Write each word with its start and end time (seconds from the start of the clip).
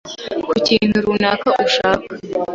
ku 0.45 0.51
kintu 0.67 0.97
runaka 1.05 1.49
ushaka 1.65 2.13